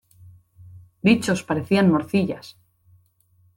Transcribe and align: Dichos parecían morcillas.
Dichos 1.07 1.43
parecían 1.49 1.91
morcillas. 1.93 2.45